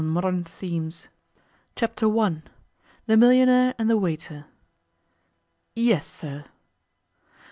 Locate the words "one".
2.09-2.41